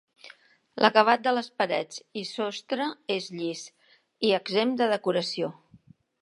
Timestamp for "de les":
1.27-1.49